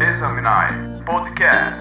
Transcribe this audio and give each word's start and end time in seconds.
Examinar 0.00 1.04
Podcast. 1.06 1.78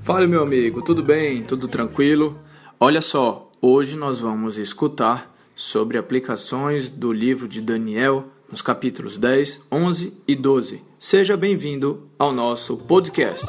Fala, 0.00 0.26
meu 0.26 0.42
amigo, 0.42 0.80
tudo 0.80 1.02
bem? 1.02 1.42
Tudo 1.44 1.68
tranquilo? 1.68 2.38
Olha 2.78 3.02
só, 3.02 3.50
hoje 3.60 3.94
nós 3.94 4.22
vamos 4.22 4.56
escutar 4.56 5.30
sobre 5.54 5.98
aplicações 5.98 6.88
do 6.88 7.12
livro 7.12 7.46
de 7.46 7.60
Daniel 7.60 8.28
nos 8.50 8.62
capítulos 8.62 9.18
10, 9.18 9.66
11 9.70 10.16
e 10.26 10.34
12. 10.34 10.82
Seja 10.98 11.36
bem-vindo 11.36 12.08
ao 12.18 12.32
nosso 12.32 12.78
podcast. 12.78 13.44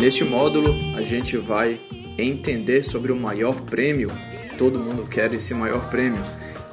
Neste 0.00 0.24
módulo 0.24 0.74
a 0.96 1.02
gente 1.02 1.36
vai 1.36 1.80
entender 2.16 2.82
sobre 2.82 3.12
o 3.12 3.16
maior 3.16 3.60
prêmio. 3.62 4.10
Todo 4.56 4.78
mundo 4.78 5.06
quer 5.08 5.32
esse 5.34 5.54
maior 5.54 5.88
prêmio. 5.90 6.24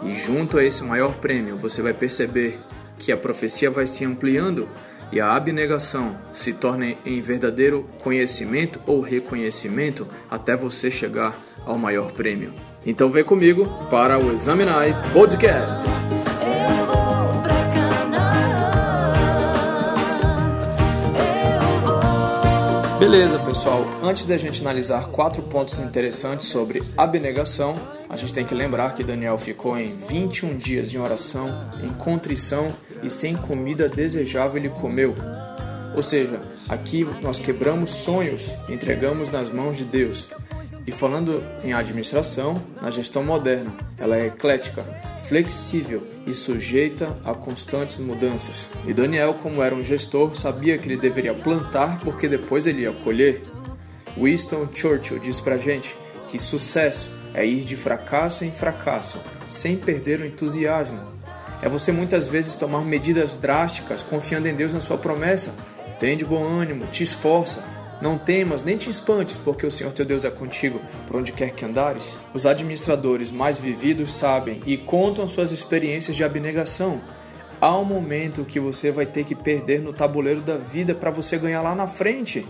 E 0.03 0.15
junto 0.15 0.57
a 0.57 0.63
esse 0.63 0.83
maior 0.83 1.13
prêmio, 1.15 1.57
você 1.57 1.81
vai 1.81 1.93
perceber 1.93 2.59
que 2.97 3.11
a 3.11 3.17
profecia 3.17 3.69
vai 3.69 3.87
se 3.87 4.05
ampliando 4.05 4.69
e 5.11 5.19
a 5.19 5.33
abnegação 5.33 6.17
se 6.31 6.53
torna 6.53 6.95
em 7.05 7.21
verdadeiro 7.21 7.87
conhecimento 8.03 8.79
ou 8.85 9.01
reconhecimento 9.01 10.07
até 10.29 10.55
você 10.55 10.89
chegar 10.89 11.39
ao 11.65 11.77
maior 11.77 12.11
prêmio. 12.11 12.53
Então 12.85 13.09
vem 13.09 13.23
comigo 13.23 13.67
para 13.89 14.19
o 14.19 14.31
Examinai 14.31 14.93
Podcast. 15.11 15.85
Beleza, 22.99 23.37
pessoal. 23.39 23.85
Antes 24.01 24.25
da 24.25 24.37
gente 24.37 24.61
analisar 24.61 25.07
quatro 25.07 25.43
pontos 25.43 25.79
interessantes 25.79 26.47
sobre 26.47 26.81
abnegação, 26.95 27.75
a 28.09 28.15
gente 28.15 28.31
tem 28.31 28.45
que 28.45 28.55
lembrar 28.55 28.95
que 28.95 29.03
Daniel 29.03 29.37
ficou 29.37 29.77
em 29.77 29.87
21 29.87 30.55
dias 30.55 30.93
em 30.93 30.97
oração, 30.97 31.49
em 31.83 31.89
contrição 31.89 32.73
e 33.03 33.09
sem 33.09 33.35
comida 33.35 33.89
desejável 33.89 34.57
ele 34.57 34.69
comeu. 34.69 35.13
Ou 35.93 36.01
seja, 36.01 36.39
aqui 36.69 37.05
nós 37.21 37.37
quebramos 37.37 37.91
sonhos, 37.91 38.49
entregamos 38.69 39.29
nas 39.29 39.49
mãos 39.49 39.75
de 39.77 39.83
Deus. 39.83 40.27
E 40.87 40.91
falando 40.91 41.43
em 41.63 41.73
administração, 41.73 42.61
na 42.79 42.91
gestão 42.91 43.23
moderna, 43.23 43.73
ela 43.97 44.17
é 44.17 44.27
eclética, 44.27 44.83
flexível 45.27 46.03
e 46.27 46.33
sujeita 46.33 47.17
a 47.23 47.33
constantes 47.33 47.97
mudanças. 47.97 48.69
E 48.85 48.93
Daniel, 48.93 49.33
como 49.35 49.63
era 49.63 49.73
um 49.73 49.81
gestor, 49.81 50.35
sabia 50.35 50.77
que 50.77 50.87
ele 50.87 50.97
deveria 50.97 51.33
plantar 51.33 51.99
porque 52.01 52.27
depois 52.27 52.67
ele 52.67 52.83
ia 52.83 52.91
colher. 52.91 53.41
Winston 54.15 54.67
Churchill 54.73 55.19
diz 55.19 55.39
pra 55.39 55.57
gente 55.57 55.95
que 56.29 56.39
sucesso 56.39 57.09
é 57.33 57.45
ir 57.45 57.61
de 57.61 57.75
fracasso 57.75 58.45
em 58.45 58.51
fracasso, 58.51 59.17
sem 59.47 59.75
perder 59.75 60.21
o 60.21 60.25
entusiasmo. 60.25 60.99
É 61.61 61.69
você 61.69 61.91
muitas 61.91 62.27
vezes 62.27 62.55
tomar 62.55 62.81
medidas 62.81 63.35
drásticas, 63.35 64.03
confiando 64.03 64.47
em 64.47 64.53
Deus 64.53 64.73
na 64.73 64.81
sua 64.81 64.97
promessa. 64.97 65.53
Tem 65.99 66.15
de 66.15 66.23
bom 66.23 66.43
ânimo, 66.43 66.85
te 66.87 67.03
esforça. 67.03 67.63
Não 68.01 68.17
temas, 68.17 68.63
nem 68.63 68.77
te 68.77 68.89
espantes, 68.89 69.39
porque 69.39 69.65
o 69.65 69.71
Senhor 69.71 69.93
teu 69.93 70.05
Deus 70.05 70.25
é 70.25 70.29
contigo, 70.29 70.81
por 71.07 71.15
onde 71.15 71.31
quer 71.31 71.51
que 71.51 71.63
andares. 71.63 72.19
Os 72.33 72.45
administradores 72.45 73.31
mais 73.31 73.57
vividos 73.57 74.11
sabem 74.11 74.61
e 74.65 74.77
contam 74.77 75.27
suas 75.27 75.51
experiências 75.51 76.15
de 76.15 76.23
abnegação. 76.23 77.01
Há 77.61 77.77
um 77.77 77.85
momento 77.85 78.43
que 78.43 78.59
você 78.59 78.91
vai 78.91 79.05
ter 79.05 79.23
que 79.23 79.33
perder 79.33 79.81
no 79.81 79.93
tabuleiro 79.93 80.41
da 80.41 80.57
vida 80.57 80.93
para 80.93 81.09
você 81.09 81.37
ganhar 81.37 81.61
lá 81.61 81.73
na 81.73 81.87
frente. 81.87 82.45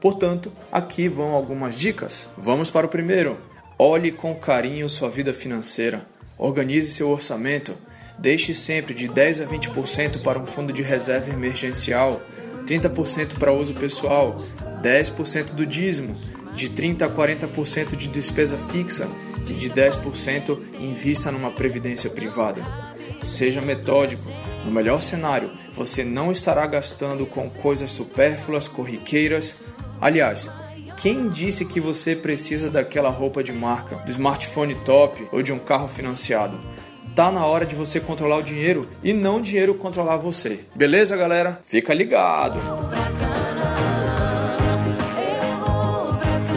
Portanto, 0.00 0.52
aqui 0.72 1.08
vão 1.08 1.30
algumas 1.30 1.76
dicas. 1.76 2.28
Vamos 2.36 2.70
para 2.70 2.86
o 2.86 2.90
primeiro. 2.90 3.38
Olhe 3.78 4.10
com 4.10 4.34
carinho 4.34 4.88
sua 4.88 5.08
vida 5.08 5.32
financeira. 5.32 6.04
Organize 6.36 6.90
seu 6.90 7.08
orçamento. 7.08 7.76
Deixe 8.18 8.54
sempre 8.54 8.92
de 8.92 9.08
10 9.08 9.42
a 9.42 9.46
20% 9.46 10.22
para 10.22 10.38
um 10.38 10.44
fundo 10.44 10.72
de 10.72 10.82
reserva 10.82 11.30
emergencial, 11.30 12.20
30% 12.70 13.36
para 13.36 13.52
uso 13.52 13.74
pessoal, 13.74 14.36
10% 14.80 15.52
do 15.52 15.66
dízimo, 15.66 16.14
de 16.54 16.70
30 16.70 17.04
a 17.04 17.10
40% 17.10 17.96
de 17.96 18.06
despesa 18.06 18.56
fixa 18.56 19.08
e 19.48 19.54
de 19.54 19.68
10% 19.68 20.56
invista 20.78 21.32
numa 21.32 21.50
previdência 21.50 22.08
privada. 22.08 22.62
Seja 23.24 23.60
metódico. 23.60 24.30
No 24.64 24.70
melhor 24.70 25.02
cenário, 25.02 25.50
você 25.72 26.04
não 26.04 26.30
estará 26.30 26.64
gastando 26.66 27.26
com 27.26 27.50
coisas 27.50 27.90
supérfluas, 27.90 28.68
corriqueiras. 28.68 29.56
Aliás, 30.00 30.50
quem 30.96 31.28
disse 31.28 31.64
que 31.64 31.80
você 31.80 32.14
precisa 32.14 32.70
daquela 32.70 33.10
roupa 33.10 33.42
de 33.42 33.52
marca, 33.52 33.96
do 33.96 34.10
smartphone 34.10 34.74
top 34.84 35.26
ou 35.32 35.42
de 35.42 35.52
um 35.52 35.58
carro 35.58 35.88
financiado? 35.88 36.60
Tá 37.20 37.30
na 37.30 37.44
hora 37.44 37.66
de 37.66 37.74
você 37.74 38.00
controlar 38.00 38.38
o 38.38 38.42
dinheiro 38.42 38.88
e 39.04 39.12
não 39.12 39.36
o 39.36 39.42
dinheiro 39.42 39.74
controlar 39.74 40.16
você. 40.16 40.60
Beleza, 40.74 41.14
galera? 41.18 41.60
Fica 41.62 41.92
ligado. 41.92 42.58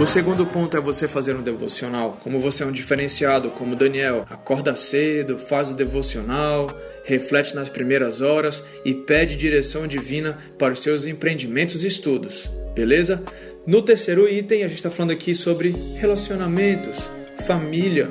O 0.01 0.05
segundo 0.05 0.45
ponto 0.45 0.77
é 0.77 0.79
você 0.79 1.05
fazer 1.05 1.35
um 1.35 1.41
devocional. 1.41 2.17
Como 2.23 2.39
você 2.39 2.63
é 2.63 2.65
um 2.65 2.71
diferenciado, 2.71 3.49
como 3.49 3.75
Daniel, 3.75 4.25
acorda 4.29 4.73
cedo, 4.73 5.37
faz 5.37 5.69
o 5.69 5.73
devocional, 5.73 6.69
reflete 7.03 7.53
nas 7.53 7.67
primeiras 7.67 8.21
horas 8.21 8.63
e 8.85 8.93
pede 8.93 9.35
direção 9.35 9.85
divina 9.85 10.37
para 10.57 10.71
os 10.71 10.81
seus 10.81 11.05
empreendimentos 11.05 11.83
e 11.83 11.87
estudos. 11.87 12.49
Beleza? 12.73 13.21
No 13.67 13.81
terceiro 13.81 14.29
item, 14.29 14.63
a 14.63 14.69
gente 14.69 14.77
está 14.77 14.89
falando 14.89 15.11
aqui 15.11 15.35
sobre 15.35 15.75
relacionamentos, 15.97 17.09
família, 17.45 18.09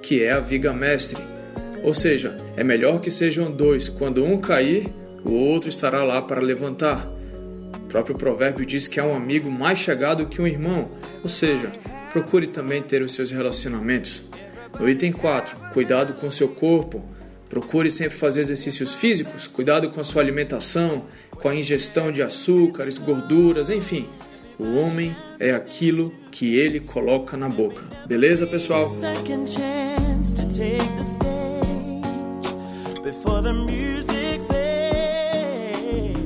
que 0.00 0.24
é 0.24 0.32
a 0.32 0.40
viga 0.40 0.72
mestre. 0.72 1.31
Ou 1.82 1.92
seja, 1.92 2.36
é 2.56 2.62
melhor 2.62 3.00
que 3.00 3.10
sejam 3.10 3.50
dois. 3.50 3.88
Quando 3.88 4.24
um 4.24 4.38
cair, 4.38 4.88
o 5.24 5.32
outro 5.32 5.68
estará 5.68 6.04
lá 6.04 6.22
para 6.22 6.40
levantar. 6.40 7.10
O 7.74 7.86
próprio 7.88 8.16
provérbio 8.16 8.64
diz 8.64 8.86
que 8.86 9.00
é 9.00 9.04
um 9.04 9.14
amigo 9.14 9.50
mais 9.50 9.78
chegado 9.78 10.26
que 10.26 10.40
um 10.40 10.46
irmão. 10.46 10.90
Ou 11.22 11.28
seja, 11.28 11.70
procure 12.12 12.46
também 12.46 12.82
ter 12.82 13.02
os 13.02 13.14
seus 13.14 13.30
relacionamentos. 13.30 14.22
No 14.78 14.88
item 14.88 15.12
4, 15.12 15.56
cuidado 15.72 16.14
com 16.14 16.30
seu 16.30 16.48
corpo. 16.48 17.04
Procure 17.48 17.90
sempre 17.90 18.16
fazer 18.16 18.40
exercícios 18.42 18.94
físicos, 18.94 19.46
cuidado 19.46 19.90
com 19.90 20.00
a 20.00 20.04
sua 20.04 20.22
alimentação, 20.22 21.04
com 21.30 21.48
a 21.48 21.54
ingestão 21.54 22.10
de 22.10 22.22
açúcares, 22.22 22.98
gorduras, 22.98 23.68
enfim. 23.68 24.08
O 24.58 24.76
homem 24.76 25.14
é 25.38 25.50
aquilo 25.50 26.14
que 26.30 26.56
ele 26.56 26.80
coloca 26.80 27.36
na 27.36 27.48
boca. 27.48 27.82
Beleza, 28.06 28.46
pessoal? 28.46 28.88
Before 33.02 33.42
the 33.42 33.52
music 33.52 34.40
fades. 34.48 36.18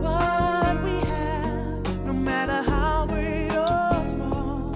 What 0.00 0.82
we 0.82 0.98
have, 1.10 2.06
no 2.06 2.14
matter 2.14 2.62
how 2.62 3.06
great 3.06 3.50
or 3.52 4.06
small, 4.06 4.72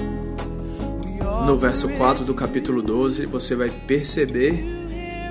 No 1.46 1.56
verso 1.56 1.88
4 1.88 2.24
do 2.24 2.34
capítulo 2.34 2.82
12, 2.82 3.24
você 3.26 3.56
vai 3.56 3.70
perceber 3.70 4.62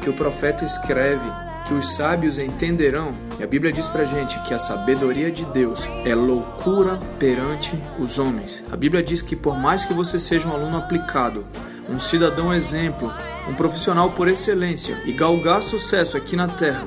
que 0.01 0.09
o 0.09 0.13
profeta 0.13 0.65
escreve 0.65 1.29
que 1.67 1.73
os 1.73 1.93
sábios 1.95 2.39
entenderão. 2.39 3.11
E 3.39 3.43
a 3.43 3.47
Bíblia 3.47 3.71
diz 3.71 3.87
pra 3.87 4.05
gente 4.05 4.39
que 4.43 4.53
a 4.53 4.59
sabedoria 4.59 5.31
de 5.31 5.45
Deus 5.45 5.81
é 6.05 6.15
loucura 6.15 6.97
perante 7.19 7.79
os 7.99 8.17
homens. 8.17 8.63
A 8.71 8.75
Bíblia 8.75 9.03
diz 9.03 9.21
que 9.21 9.35
por 9.35 9.55
mais 9.55 9.85
que 9.85 9.93
você 9.93 10.17
seja 10.17 10.47
um 10.47 10.53
aluno 10.53 10.77
aplicado, 10.77 11.43
um 11.89 11.99
cidadão 11.99 12.53
exemplo, 12.53 13.11
um 13.47 13.53
profissional 13.53 14.11
por 14.11 14.27
excelência 14.27 15.01
e 15.05 15.13
galgar 15.13 15.61
sucesso 15.63 16.17
aqui 16.17 16.35
na 16.35 16.47
terra, 16.47 16.85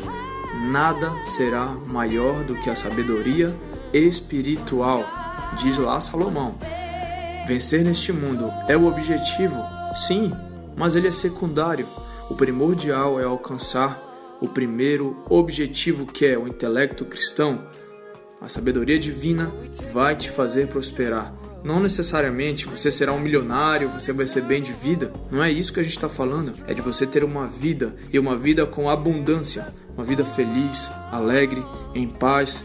nada 0.70 1.10
será 1.24 1.66
maior 1.86 2.44
do 2.44 2.54
que 2.60 2.68
a 2.68 2.76
sabedoria 2.76 3.54
espiritual, 3.92 5.04
diz 5.56 5.78
lá 5.78 6.00
Salomão. 6.00 6.58
Vencer 7.46 7.84
neste 7.84 8.12
mundo 8.12 8.52
é 8.68 8.76
o 8.76 8.86
objetivo, 8.86 9.56
sim, 9.94 10.32
mas 10.76 10.94
ele 10.94 11.08
é 11.08 11.12
secundário. 11.12 11.86
O 12.28 12.34
primordial 12.34 13.18
é 13.18 13.24
alcançar 13.24 14.00
o 14.40 14.48
primeiro 14.48 15.16
objetivo 15.28 16.06
que 16.06 16.24
é 16.26 16.38
o 16.38 16.46
intelecto 16.46 17.04
cristão. 17.04 17.62
A 18.40 18.48
sabedoria 18.48 18.98
divina 18.98 19.50
vai 19.92 20.14
te 20.14 20.30
fazer 20.30 20.68
prosperar. 20.68 21.34
Não 21.62 21.78
necessariamente 21.78 22.66
você 22.66 22.90
será 22.90 23.12
um 23.12 23.20
milionário, 23.20 23.90
você 23.90 24.12
vai 24.12 24.26
ser 24.26 24.42
bem 24.42 24.62
de 24.62 24.72
vida. 24.72 25.12
Não 25.30 25.44
é 25.44 25.50
isso 25.50 25.72
que 25.72 25.80
a 25.80 25.82
gente 25.82 25.96
está 25.96 26.08
falando. 26.08 26.54
É 26.66 26.72
de 26.72 26.80
você 26.80 27.06
ter 27.06 27.22
uma 27.22 27.46
vida 27.46 27.94
e 28.10 28.18
uma 28.18 28.36
vida 28.36 28.64
com 28.64 28.88
abundância, 28.88 29.66
uma 29.94 30.04
vida 30.04 30.24
feliz, 30.24 30.90
alegre, 31.12 31.62
em 31.94 32.08
paz. 32.08 32.64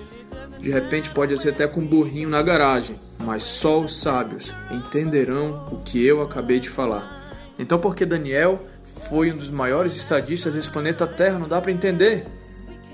De 0.60 0.72
repente 0.72 1.10
pode 1.10 1.38
ser 1.38 1.50
até 1.50 1.68
com 1.68 1.82
um 1.82 1.86
burrinho 1.86 2.30
na 2.30 2.42
garagem, 2.42 2.98
mas 3.20 3.44
só 3.44 3.82
os 3.82 4.00
sábios 4.00 4.54
entenderão 4.72 5.68
o 5.72 5.82
que 5.84 6.04
eu 6.04 6.22
acabei 6.22 6.60
de 6.60 6.70
falar. 6.70 7.44
Então, 7.60 7.78
por 7.78 7.96
que 7.96 8.06
Daniel 8.06 8.66
foi 9.10 9.32
um 9.32 9.38
dos 9.38 9.52
maiores 9.52 9.96
estadistas 9.96 10.56
desse 10.56 10.70
planeta 10.70 11.06
Terra? 11.06 11.38
Não 11.38 11.48
dá 11.48 11.62
para 11.62 11.72
entender. 11.72 12.26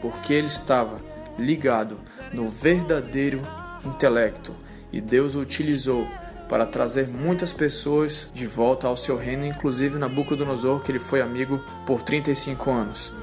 Porque 0.02 0.34
ele 0.34 0.48
estava 0.48 0.98
ligado 1.38 1.98
no 2.34 2.50
verdadeiro 2.50 3.42
intelecto 3.86 4.52
e 4.92 5.00
Deus 5.00 5.36
o 5.36 5.40
utilizou 5.40 6.08
para 6.50 6.66
trazer 6.66 7.08
muitas 7.08 7.54
pessoas 7.54 8.30
de 8.34 8.46
volta 8.46 8.86
ao 8.86 8.98
seu 8.98 9.18
reino, 9.18 9.46
inclusive 9.46 9.98
Nabucodonosor, 9.98 10.82
que 10.82 10.92
ele 10.92 11.00
foi 11.00 11.22
amigo 11.22 11.64
por 11.86 12.02
35 12.02 12.72
anos. 12.72 13.14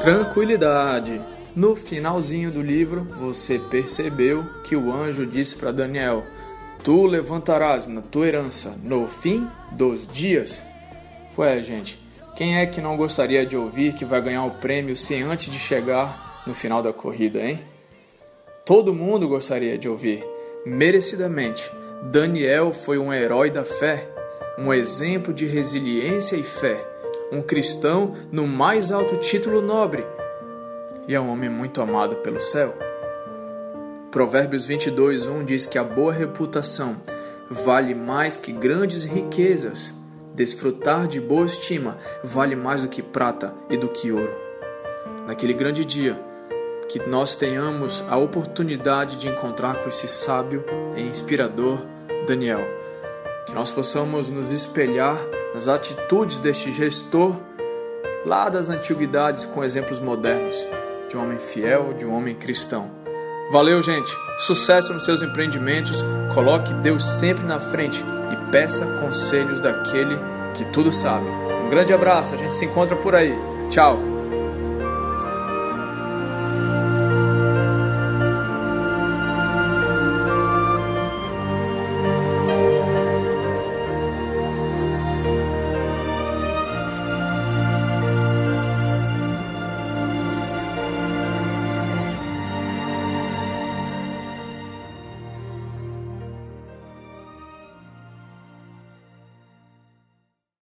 Tranquilidade. 0.00 1.20
No 1.54 1.76
finalzinho 1.76 2.50
do 2.50 2.62
livro, 2.62 3.04
você 3.20 3.58
percebeu 3.58 4.44
que 4.64 4.74
o 4.74 4.90
anjo 4.90 5.26
disse 5.26 5.54
para 5.54 5.70
Daniel: 5.70 6.24
Tu 6.82 7.06
levantarás 7.06 7.86
na 7.86 8.00
tua 8.00 8.26
herança 8.26 8.74
no 8.82 9.06
fim 9.06 9.46
dos 9.70 10.06
dias. 10.06 10.64
Ué, 11.36 11.60
gente, 11.60 11.98
quem 12.36 12.58
é 12.58 12.66
que 12.66 12.80
não 12.80 12.96
gostaria 12.96 13.44
de 13.44 13.56
ouvir 13.56 13.94
que 13.94 14.04
vai 14.04 14.20
ganhar 14.20 14.44
o 14.44 14.50
prêmio 14.52 14.96
sem 14.96 15.22
antes 15.22 15.52
de 15.52 15.58
chegar 15.58 16.42
no 16.46 16.54
final 16.54 16.82
da 16.82 16.92
corrida, 16.92 17.40
hein? 17.40 17.60
Todo 18.64 18.94
mundo 18.94 19.28
gostaria 19.28 19.76
de 19.76 19.88
ouvir. 19.88 20.24
Merecidamente, 20.64 21.70
Daniel 22.02 22.72
foi 22.72 22.98
um 22.98 23.12
herói 23.12 23.50
da 23.50 23.64
fé, 23.64 24.08
um 24.58 24.72
exemplo 24.72 25.32
de 25.32 25.46
resiliência 25.46 26.36
e 26.36 26.42
fé, 26.42 26.84
um 27.32 27.42
cristão 27.42 28.14
no 28.30 28.46
mais 28.46 28.92
alto 28.92 29.16
título 29.16 29.60
nobre 29.60 30.04
e 31.06 31.14
é 31.14 31.20
um 31.20 31.30
homem 31.30 31.50
muito 31.50 31.80
amado 31.82 32.16
pelo 32.16 32.40
céu. 32.40 32.74
Provérbios 34.10 34.66
22, 34.66 35.26
1 35.26 35.44
diz 35.44 35.66
que 35.66 35.78
a 35.78 35.84
boa 35.84 36.12
reputação 36.12 36.96
vale 37.50 37.94
mais 37.94 38.36
que 38.36 38.52
grandes 38.52 39.04
riquezas. 39.04 39.94
Desfrutar 40.34 41.06
de 41.06 41.20
boa 41.20 41.44
estima 41.44 41.98
vale 42.24 42.56
mais 42.56 42.82
do 42.82 42.88
que 42.88 43.02
prata 43.02 43.54
e 43.68 43.76
do 43.76 43.88
que 43.88 44.10
ouro. 44.10 44.34
Naquele 45.26 45.52
grande 45.52 45.84
dia, 45.84 46.18
que 46.88 46.98
nós 47.08 47.36
tenhamos 47.36 48.02
a 48.08 48.16
oportunidade 48.16 49.16
de 49.16 49.28
encontrar 49.28 49.82
com 49.82 49.88
esse 49.88 50.08
sábio 50.08 50.64
e 50.96 51.02
inspirador 51.02 51.78
Daniel. 52.26 52.60
Que 53.46 53.54
nós 53.54 53.70
possamos 53.70 54.28
nos 54.28 54.52
espelhar 54.52 55.16
nas 55.54 55.68
atitudes 55.68 56.38
deste 56.38 56.72
gestor 56.72 57.36
lá 58.24 58.48
das 58.48 58.70
antiguidades 58.70 59.44
com 59.44 59.62
exemplos 59.62 60.00
modernos, 60.00 60.56
de 61.08 61.16
um 61.16 61.22
homem 61.22 61.38
fiel, 61.38 61.92
de 61.92 62.06
um 62.06 62.14
homem 62.14 62.34
cristão. 62.34 63.01
Valeu, 63.50 63.82
gente. 63.82 64.16
Sucesso 64.38 64.92
nos 64.92 65.04
seus 65.04 65.22
empreendimentos. 65.22 66.04
Coloque 66.34 66.72
Deus 66.74 67.04
sempre 67.04 67.44
na 67.44 67.58
frente 67.58 68.04
e 68.32 68.50
peça 68.50 68.86
conselhos 69.00 69.60
daquele 69.60 70.16
que 70.54 70.64
tudo 70.66 70.90
sabe. 70.90 71.26
Um 71.26 71.70
grande 71.70 71.92
abraço. 71.92 72.34
A 72.34 72.36
gente 72.36 72.54
se 72.54 72.64
encontra 72.64 72.96
por 72.96 73.14
aí. 73.14 73.34
Tchau. 73.68 74.11